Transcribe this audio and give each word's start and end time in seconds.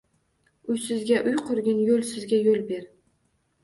Uysizga– 0.75 1.21
uy 1.33 1.37
qurgin, 1.51 1.87
yo‘lsizga– 1.93 2.43
yo‘l 2.51 2.69
ber 2.75 2.95